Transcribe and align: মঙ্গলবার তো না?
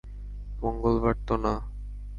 মঙ্গলবার 0.61 1.15
তো 1.27 1.35
না? 1.43 1.53